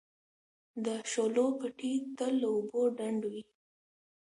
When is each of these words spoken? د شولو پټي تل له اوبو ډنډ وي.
د 0.85 0.87
شولو 1.11 1.45
پټي 1.59 1.93
تل 2.17 2.33
له 2.41 2.47
اوبو 2.55 2.81
ډنډ 2.97 3.21
وي. 3.31 3.43